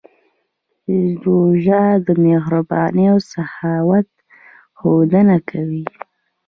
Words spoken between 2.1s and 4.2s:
مهربانۍ او سخاوت